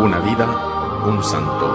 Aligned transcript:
Una 0.00 0.20
vida, 0.20 0.46
un 1.08 1.24
santo. 1.24 1.66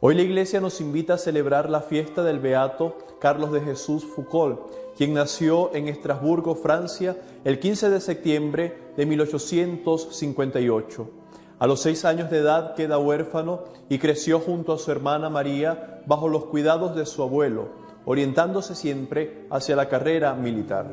Hoy 0.00 0.14
la 0.14 0.22
iglesia 0.22 0.62
nos 0.62 0.80
invita 0.80 1.14
a 1.14 1.18
celebrar 1.18 1.68
la 1.68 1.82
fiesta 1.82 2.24
del 2.24 2.38
beato 2.38 2.96
Carlos 3.20 3.52
de 3.52 3.60
Jesús 3.60 4.06
Foucault, 4.06 4.72
quien 4.96 5.12
nació 5.12 5.74
en 5.74 5.88
Estrasburgo, 5.88 6.54
Francia, 6.54 7.20
el 7.44 7.58
15 7.58 7.90
de 7.90 8.00
septiembre 8.00 8.78
de 8.96 9.04
1858. 9.04 11.17
A 11.60 11.66
los 11.66 11.80
seis 11.80 12.04
años 12.04 12.30
de 12.30 12.38
edad 12.38 12.76
queda 12.76 12.98
huérfano 12.98 13.64
y 13.88 13.98
creció 13.98 14.38
junto 14.38 14.72
a 14.72 14.78
su 14.78 14.92
hermana 14.92 15.28
María 15.28 16.02
bajo 16.06 16.28
los 16.28 16.44
cuidados 16.44 16.94
de 16.94 17.04
su 17.04 17.20
abuelo, 17.20 17.70
orientándose 18.04 18.76
siempre 18.76 19.46
hacia 19.50 19.74
la 19.74 19.88
carrera 19.88 20.34
militar. 20.34 20.86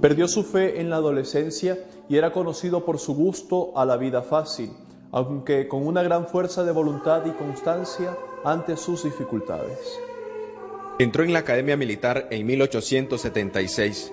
Perdió 0.00 0.26
su 0.26 0.42
fe 0.42 0.80
en 0.80 0.90
la 0.90 0.96
adolescencia 0.96 1.78
y 2.08 2.16
era 2.16 2.32
conocido 2.32 2.84
por 2.84 2.98
su 2.98 3.14
gusto 3.14 3.72
a 3.78 3.86
la 3.86 3.96
vida 3.96 4.22
fácil, 4.22 4.72
aunque 5.12 5.68
con 5.68 5.86
una 5.86 6.02
gran 6.02 6.26
fuerza 6.26 6.64
de 6.64 6.72
voluntad 6.72 7.24
y 7.24 7.30
constancia 7.30 8.16
ante 8.42 8.76
sus 8.76 9.04
dificultades. 9.04 9.78
Entró 10.98 11.22
en 11.22 11.32
la 11.32 11.38
Academia 11.38 11.76
Militar 11.76 12.26
en 12.30 12.46
1876. 12.46 14.12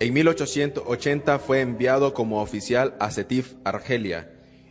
En 0.00 0.14
1880 0.14 1.38
fue 1.40 1.60
enviado 1.60 2.14
como 2.14 2.40
oficial 2.40 2.94
a 3.00 3.10
Setif, 3.10 3.52
Argelia. 3.64 4.30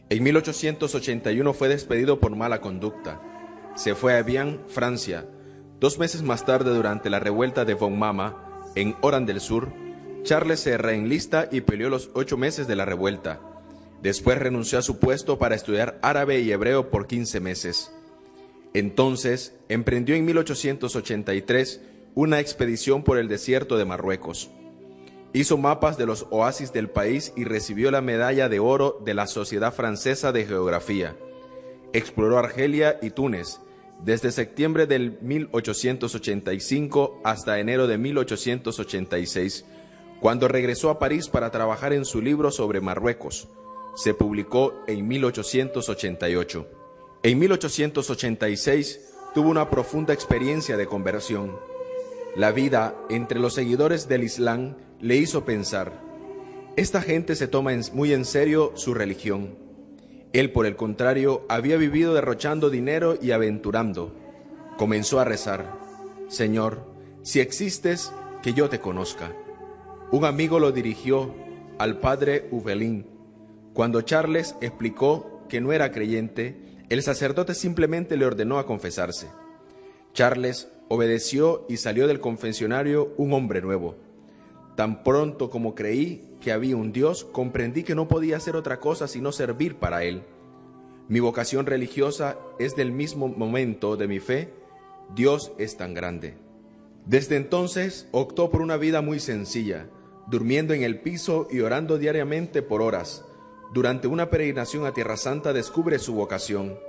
En 0.10 0.24
1881 0.24 1.54
fue 1.54 1.70
despedido 1.70 2.20
por 2.20 2.36
mala 2.36 2.62
conducta. 2.62 3.22
Se 3.76 3.94
fue 3.94 4.14
a 4.14 4.20
Evian, 4.20 4.62
Francia. 4.68 5.28
Dos 5.80 6.00
meses 6.00 6.24
más 6.24 6.48
tarde, 6.48 6.74
durante 6.74 7.12
la 7.12 7.20
revuelta 7.20 7.64
de 7.64 7.76
Von 7.76 8.00
Mama, 8.00 8.64
en 8.74 8.96
Oran 9.02 9.28
del 9.28 9.40
Sur, 9.40 9.72
Charles 10.24 10.62
se 10.62 10.80
reenlista 10.80 11.48
y 11.52 11.62
peleó 11.62 11.92
los 11.92 12.10
ocho 12.16 12.36
meses 12.36 12.68
de 12.68 12.76
la 12.76 12.86
revuelta. 12.86 13.40
Después 14.02 14.40
renunció 14.40 14.80
a 14.80 14.82
su 14.82 14.98
puesto 14.98 15.38
para 15.38 15.54
estudiar 15.54 16.00
árabe 16.02 16.40
y 16.40 16.52
hebreo 16.52 16.90
por 16.90 17.06
15 17.06 17.40
meses. 17.40 17.92
Entonces 18.74 19.54
emprendió 19.70 20.16
en 20.16 20.26
1883 20.26 21.82
una 22.16 22.40
expedición 22.40 23.04
por 23.04 23.20
el 23.20 23.28
desierto 23.28 23.78
de 23.78 23.86
Marruecos. 23.86 24.50
Hizo 25.32 25.58
mapas 25.58 25.98
de 25.98 26.08
los 26.08 26.26
oasis 26.32 26.74
del 26.74 26.90
país 26.90 27.34
y 27.36 27.44
recibió 27.44 27.92
la 27.92 28.02
medalla 28.02 28.50
de 28.50 28.60
oro 28.60 29.00
de 29.06 29.14
la 29.14 29.28
Sociedad 29.28 29.74
Francesa 29.74 30.32
de 30.32 30.46
Geografía. 30.46 31.16
Exploró 31.94 32.40
Argelia 32.40 32.98
y 33.02 33.12
Túnez 33.12 33.60
desde 34.04 34.32
septiembre 34.32 34.88
del 34.88 35.20
1885 35.22 37.22
hasta 37.24 37.60
enero 37.60 37.88
de 37.88 37.98
1886, 37.98 39.66
cuando 40.22 40.48
regresó 40.48 40.90
a 40.90 41.00
París 41.00 41.30
para 41.30 41.52
trabajar 41.52 41.94
en 41.94 42.06
su 42.06 42.22
libro 42.22 42.52
sobre 42.52 42.82
Marruecos. 42.82 43.48
Se 43.96 44.14
publicó 44.14 44.74
en 44.88 45.08
1888. 45.08 46.68
En 47.24 47.40
1886 47.40 49.16
tuvo 49.34 49.50
una 49.50 49.70
profunda 49.70 50.14
experiencia 50.14 50.78
de 50.78 50.86
conversión. 50.86 51.58
La 52.36 52.52
vida 52.52 52.96
entre 53.10 53.40
los 53.40 53.54
seguidores 53.54 54.08
del 54.08 54.24
Islam 54.24 54.76
le 55.02 55.16
hizo 55.16 55.46
pensar, 55.46 55.94
esta 56.76 57.02
gente 57.02 57.36
se 57.36 57.48
toma 57.48 57.72
muy 57.94 58.14
en 58.14 58.26
serio 58.26 58.74
su 58.76 58.94
religión. 58.94 59.56
Él, 60.32 60.52
por 60.52 60.66
el 60.66 60.76
contrario, 60.76 61.46
había 61.50 61.78
vivido 61.78 62.14
derrochando 62.14 62.70
dinero 62.70 63.18
y 63.22 63.32
aventurando. 63.32 64.16
Comenzó 64.78 65.20
a 65.20 65.26
rezar, 65.26 65.78
Señor, 66.28 66.86
si 67.22 67.40
existes, 67.40 68.14
que 68.42 68.54
yo 68.54 68.70
te 68.70 68.80
conozca. 68.80 69.34
Un 70.12 70.26
amigo 70.26 70.60
lo 70.60 70.72
dirigió 70.72 71.34
al 71.78 72.00
padre 72.00 72.48
Uvelín. 72.52 73.06
Cuando 73.74 74.02
Charles 74.02 74.56
explicó 74.62 75.44
que 75.50 75.62
no 75.62 75.74
era 75.74 75.92
creyente, 75.92 76.56
el 76.90 77.04
sacerdote 77.04 77.56
simplemente 77.56 78.16
le 78.18 78.26
ordenó 78.26 78.58
a 78.60 78.66
confesarse. 78.66 79.28
Charles 80.14 80.70
obedeció 80.88 81.66
y 81.70 81.78
salió 81.78 82.08
del 82.08 82.20
confesionario 82.20 83.14
un 83.18 83.34
hombre 83.34 83.62
nuevo. 83.62 83.96
Tan 84.80 85.04
pronto 85.04 85.50
como 85.50 85.76
creí 85.76 86.38
que 86.40 86.54
había 86.54 86.78
un 86.78 86.94
Dios, 86.94 87.26
comprendí 87.26 87.84
que 87.84 87.96
no 87.96 88.08
podía 88.08 88.38
hacer 88.38 88.56
otra 88.56 88.80
cosa 88.80 89.10
sino 89.10 89.34
servir 89.34 89.76
para 89.76 90.06
Él. 90.06 90.24
Mi 91.10 91.20
vocación 91.20 91.66
religiosa 91.66 92.38
es 92.60 92.78
del 92.78 92.94
mismo 92.94 93.28
momento 93.28 93.98
de 93.98 94.08
mi 94.08 94.22
fe. 94.22 94.54
Dios 95.14 95.52
es 95.58 95.76
tan 95.76 95.94
grande. 95.94 96.38
Desde 97.06 97.36
entonces 97.36 98.08
optó 98.14 98.52
por 98.52 98.62
una 98.62 98.78
vida 98.78 99.02
muy 99.02 99.20
sencilla, 99.20 99.90
durmiendo 100.28 100.74
en 100.74 100.84
el 100.84 101.02
piso 101.02 101.50
y 101.52 101.60
orando 101.60 101.98
diariamente 101.98 102.62
por 102.62 102.82
horas. 102.82 103.26
Durante 103.74 104.08
una 104.08 104.30
peregrinación 104.30 104.86
a 104.86 104.94
Tierra 104.94 105.18
Santa 105.18 105.52
descubre 105.52 106.00
su 106.00 106.14
vocación, 106.14 106.80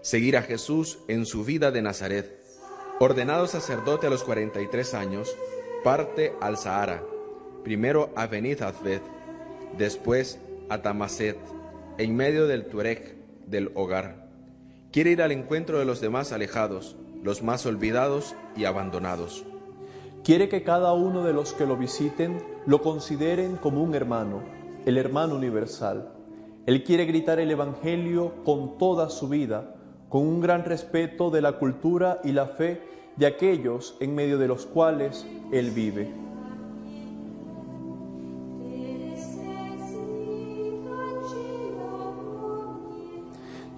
seguir 0.00 0.36
a 0.36 0.42
Jesús 0.42 0.98
en 1.06 1.24
su 1.24 1.44
vida 1.44 1.70
de 1.70 1.82
Nazaret. 1.82 2.44
Ordenado 2.98 3.46
sacerdote 3.46 4.08
a 4.08 4.10
los 4.10 4.24
43 4.24 4.94
años, 4.94 5.36
parte 5.84 6.32
al 6.40 6.58
Sahara, 6.58 7.04
primero 7.64 8.10
a 8.16 8.26
Benit 8.26 8.62
Azbeth, 8.62 9.02
después 9.76 10.40
a 10.68 10.82
Tamaset, 10.82 11.38
en 11.98 12.16
medio 12.16 12.46
del 12.46 12.66
Tuareg 12.66 13.16
del 13.46 13.70
hogar. 13.74 14.28
Quiere 14.92 15.10
ir 15.10 15.22
al 15.22 15.32
encuentro 15.32 15.78
de 15.78 15.84
los 15.84 16.00
demás 16.00 16.32
alejados, 16.32 16.96
los 17.22 17.42
más 17.42 17.66
olvidados 17.66 18.34
y 18.56 18.64
abandonados. 18.64 19.44
Quiere 20.24 20.48
que 20.48 20.62
cada 20.62 20.92
uno 20.92 21.24
de 21.24 21.32
los 21.32 21.52
que 21.52 21.66
lo 21.66 21.76
visiten 21.76 22.38
lo 22.66 22.82
consideren 22.82 23.56
como 23.56 23.82
un 23.82 23.94
hermano, 23.94 24.42
el 24.86 24.98
hermano 24.98 25.36
universal. 25.36 26.12
Él 26.66 26.84
quiere 26.84 27.06
gritar 27.06 27.40
el 27.40 27.50
Evangelio 27.50 28.34
con 28.44 28.78
toda 28.78 29.08
su 29.08 29.28
vida, 29.28 29.74
con 30.08 30.26
un 30.26 30.40
gran 30.40 30.64
respeto 30.64 31.30
de 31.30 31.42
la 31.42 31.52
cultura 31.58 32.20
y 32.24 32.32
la 32.32 32.46
fe 32.46 32.80
de 33.16 33.26
aquellos 33.26 33.96
en 34.00 34.14
medio 34.14 34.38
de 34.38 34.48
los 34.48 34.66
cuales 34.66 35.26
Él 35.52 35.70
vive. 35.70 36.27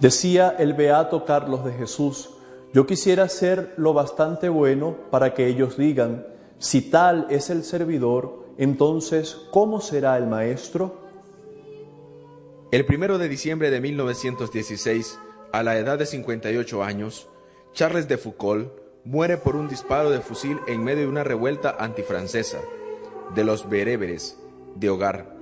Decía 0.01 0.55
el 0.57 0.73
beato 0.73 1.25
Carlos 1.25 1.63
de 1.63 1.73
Jesús, 1.73 2.31
yo 2.73 2.87
quisiera 2.87 3.29
ser 3.29 3.75
lo 3.77 3.93
bastante 3.93 4.49
bueno 4.49 4.97
para 5.11 5.35
que 5.35 5.45
ellos 5.45 5.77
digan, 5.77 6.25
si 6.57 6.81
tal 6.81 7.27
es 7.29 7.51
el 7.51 7.63
servidor, 7.63 8.47
entonces, 8.57 9.37
¿cómo 9.51 9.79
será 9.79 10.17
el 10.17 10.25
maestro? 10.25 11.01
El 12.71 12.83
primero 12.87 13.19
de 13.19 13.29
diciembre 13.29 13.69
de 13.69 13.79
1916, 13.79 15.19
a 15.51 15.61
la 15.61 15.77
edad 15.77 15.99
de 15.99 16.07
58 16.07 16.83
años, 16.83 17.29
Charles 17.73 18.07
de 18.07 18.17
Foucault 18.17 18.71
muere 19.03 19.37
por 19.37 19.55
un 19.55 19.67
disparo 19.67 20.09
de 20.09 20.21
fusil 20.21 20.57
en 20.65 20.83
medio 20.83 21.01
de 21.01 21.09
una 21.09 21.23
revuelta 21.23 21.75
antifrancesa 21.77 22.57
de 23.35 23.43
los 23.43 23.69
bereberes 23.69 24.39
de 24.73 24.89
hogar. 24.89 25.40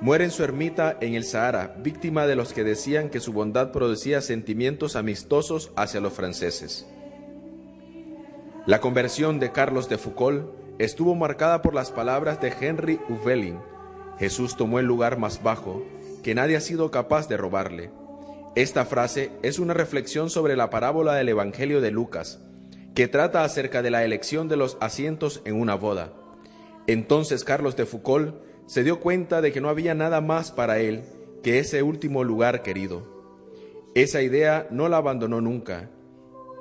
Muere 0.00 0.24
en 0.24 0.30
su 0.30 0.42
ermita 0.42 0.96
en 1.02 1.14
el 1.14 1.24
Sahara, 1.24 1.74
víctima 1.78 2.26
de 2.26 2.34
los 2.34 2.54
que 2.54 2.64
decían 2.64 3.10
que 3.10 3.20
su 3.20 3.34
bondad 3.34 3.70
producía 3.70 4.22
sentimientos 4.22 4.96
amistosos 4.96 5.72
hacia 5.76 6.00
los 6.00 6.14
franceses. 6.14 6.86
La 8.64 8.80
conversión 8.80 9.38
de 9.40 9.52
Carlos 9.52 9.90
de 9.90 9.98
Foucault 9.98 10.46
estuvo 10.78 11.14
marcada 11.14 11.60
por 11.60 11.74
las 11.74 11.90
palabras 11.90 12.40
de 12.40 12.50
Henry 12.58 12.98
Uvelin. 13.10 13.58
Jesús 14.18 14.56
tomó 14.56 14.78
el 14.78 14.86
lugar 14.86 15.18
más 15.18 15.42
bajo 15.42 15.82
que 16.22 16.34
nadie 16.34 16.56
ha 16.56 16.60
sido 16.62 16.90
capaz 16.90 17.28
de 17.28 17.36
robarle. 17.36 17.90
Esta 18.54 18.86
frase 18.86 19.30
es 19.42 19.58
una 19.58 19.74
reflexión 19.74 20.30
sobre 20.30 20.56
la 20.56 20.70
parábola 20.70 21.14
del 21.14 21.28
Evangelio 21.28 21.82
de 21.82 21.90
Lucas, 21.90 22.40
que 22.94 23.06
trata 23.06 23.44
acerca 23.44 23.82
de 23.82 23.90
la 23.90 24.02
elección 24.02 24.48
de 24.48 24.56
los 24.56 24.78
asientos 24.80 25.42
en 25.44 25.60
una 25.60 25.74
boda. 25.74 26.12
Entonces 26.86 27.44
Carlos 27.44 27.76
de 27.76 27.84
Foucault 27.84 28.34
se 28.70 28.84
dio 28.84 29.00
cuenta 29.00 29.40
de 29.40 29.50
que 29.50 29.60
no 29.60 29.68
había 29.68 29.96
nada 29.96 30.20
más 30.20 30.52
para 30.52 30.78
él 30.78 31.02
que 31.42 31.58
ese 31.58 31.82
último 31.82 32.22
lugar 32.22 32.62
querido. 32.62 33.02
Esa 33.96 34.22
idea 34.22 34.68
no 34.70 34.88
la 34.88 34.98
abandonó 34.98 35.40
nunca, 35.40 35.90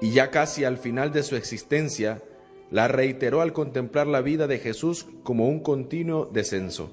y 0.01 0.09
ya 0.09 0.31
casi 0.31 0.63
al 0.65 0.77
final 0.79 1.11
de 1.11 1.21
su 1.21 1.35
existencia, 1.35 2.23
la 2.71 2.87
reiteró 2.87 3.41
al 3.41 3.53
contemplar 3.53 4.07
la 4.07 4.21
vida 4.21 4.47
de 4.47 4.57
Jesús 4.57 5.05
como 5.21 5.47
un 5.47 5.59
continuo 5.59 6.25
descenso. 6.25 6.89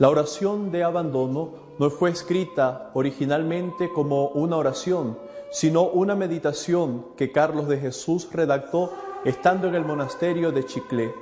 La 0.00 0.08
oración 0.08 0.72
de 0.72 0.82
abandono 0.82 1.76
no 1.78 1.90
fue 1.90 2.10
escrita 2.10 2.90
originalmente 2.92 3.88
como 3.92 4.30
una 4.30 4.56
oración, 4.56 5.16
sino 5.52 5.84
una 5.84 6.16
meditación 6.16 7.06
que 7.16 7.30
Carlos 7.30 7.68
de 7.68 7.78
Jesús 7.78 8.28
redactó 8.32 8.92
estando 9.24 9.68
en 9.68 9.76
el 9.76 9.84
monasterio 9.84 10.50
de 10.50 10.64
Chiclé, 10.64 11.14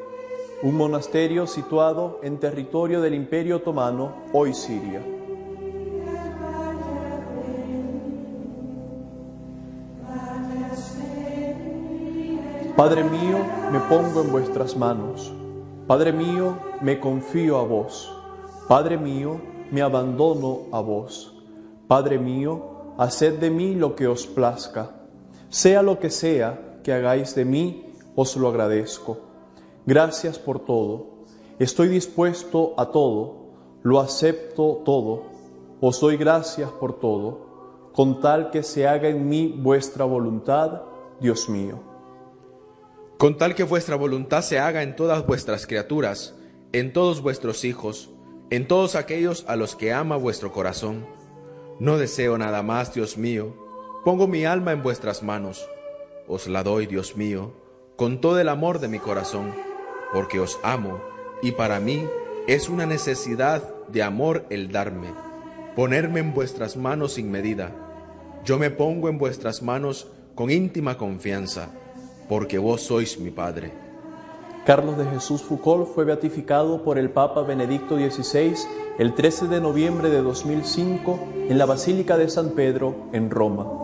un 0.64 0.78
monasterio 0.78 1.46
situado 1.46 2.20
en 2.22 2.40
territorio 2.40 3.02
del 3.02 3.12
Imperio 3.12 3.56
Otomano, 3.56 4.14
hoy 4.32 4.55
Siria. 4.55 5.02
Padre 12.75 13.05
mío, 13.05 13.37
me 13.70 13.78
pongo 13.81 14.22
en 14.22 14.32
vuestras 14.32 14.75
manos. 14.75 15.31
Padre 15.87 16.14
mío, 16.14 16.56
me 16.81 16.99
confío 16.99 17.58
a 17.58 17.64
vos. 17.64 18.11
Padre 18.66 18.96
mío, 18.96 19.38
me 19.70 19.82
abandono 19.82 20.62
a 20.72 20.81
vos. 20.81 21.44
Padre 21.87 22.19
mío, 22.19 22.94
haced 22.96 23.38
de 23.38 23.50
mí 23.50 23.75
lo 23.75 23.94
que 23.94 24.06
os 24.06 24.26
plazca. 24.26 24.93
Sea 25.50 25.82
lo 25.82 25.99
que 25.99 26.08
sea 26.08 26.81
que 26.82 26.94
hagáis 26.94 27.34
de 27.34 27.44
mí, 27.44 27.93
os 28.16 28.34
lo 28.38 28.49
agradezco. 28.49 29.34
Gracias 29.87 30.39
por 30.39 30.65
todo. 30.65 31.07
Estoy 31.59 31.89
dispuesto 31.89 32.75
a 32.77 32.87
todo. 32.87 33.45
Lo 33.83 34.01
acepto 34.01 34.83
todo. 34.85 35.35
Os 35.87 36.01
doy 36.01 36.17
gracias 36.17 36.71
por 36.71 36.99
todo, 36.99 37.91
con 37.93 38.21
tal 38.21 38.51
que 38.51 38.63
se 38.63 38.89
haga 38.89 39.09
en 39.09 39.29
mí 39.29 39.55
vuestra 39.55 40.07
voluntad, 40.07 40.81
Dios 41.21 41.51
mío. 41.51 41.79
Con 43.19 43.37
tal 43.37 43.55
que 43.55 43.65
vuestra 43.65 43.97
voluntad 43.97 44.41
se 44.41 44.59
haga 44.59 44.83
en 44.83 44.97
todas 44.97 45.27
vuestras 45.27 45.67
criaturas, 45.67 46.35
en 46.73 46.95
todos 46.95 47.21
vuestros 47.21 47.65
hijos, 47.67 48.09
en 48.49 48.67
todos 48.67 48.95
aquellos 48.95 49.45
a 49.47 49.57
los 49.57 49.77
que 49.77 49.93
ama 49.93 50.17
vuestro 50.17 50.53
corazón. 50.53 51.05
No 51.79 51.99
deseo 51.99 52.39
nada 52.39 52.63
más, 52.63 52.95
Dios 52.95 53.19
mío. 53.19 53.55
Pongo 54.07 54.27
mi 54.27 54.47
alma 54.47 54.73
en 54.73 54.83
vuestras 54.83 55.23
manos. 55.23 55.69
Os 56.27 56.47
la 56.47 56.63
doy, 56.63 56.87
Dios 56.87 57.17
mío, 57.17 57.53
con 57.97 58.23
todo 58.23 58.41
el 58.41 58.49
amor 58.49 58.79
de 58.79 58.89
mi 58.89 59.01
corazón, 59.01 59.55
porque 60.12 60.41
os 60.41 60.59
amo, 60.62 61.01
y 61.43 61.53
para 61.53 61.81
mí 61.81 62.06
es 62.47 62.69
una 62.69 62.87
necesidad 62.87 63.62
de 63.89 64.03
amor 64.03 64.45
el 64.51 64.71
darme, 64.71 65.09
ponerme 65.77 66.21
en 66.21 66.35
vuestras 66.35 66.77
manos 66.77 67.15
sin 67.15 67.31
medida. 67.31 67.73
Yo 68.45 68.59
me 68.59 68.71
pongo 68.71 69.09
en 69.09 69.19
vuestras 69.19 69.62
manos 69.62 70.09
con 70.35 70.51
íntima 70.51 70.99
confianza, 70.99 71.69
porque 72.29 72.59
vos 72.59 72.83
sois 72.83 73.19
mi 73.19 73.31
Padre. 73.31 73.73
Carlos 74.67 74.97
de 74.97 75.05
Jesús 75.05 75.43
Foucault 75.43 75.89
fue 75.95 76.05
beatificado 76.05 76.83
por 76.83 76.99
el 76.99 77.11
Papa 77.11 77.43
Benedicto 77.43 77.97
XVI 77.97 78.55
el 78.99 79.15
13 79.15 79.49
de 79.49 79.61
noviembre 79.61 80.09
de 80.09 80.23
2005 80.23 81.19
en 81.50 81.59
la 81.59 81.67
Basílica 81.67 82.17
de 82.17 82.31
San 82.31 82.50
Pedro 82.50 83.09
en 83.12 83.31
Roma. 83.31 83.84